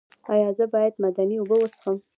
[0.33, 1.95] ایا زه باید معدني اوبه وڅښم؟